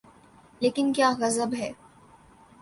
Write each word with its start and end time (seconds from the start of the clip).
لیکن 0.61 0.93
کیا 0.93 1.09
غضب 1.19 1.53
ہے۔ 1.59 1.71